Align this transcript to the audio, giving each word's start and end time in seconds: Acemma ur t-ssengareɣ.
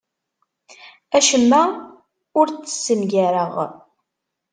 Acemma 1.17 1.61
ur 2.39 2.47
t-ssengareɣ. 2.51 3.53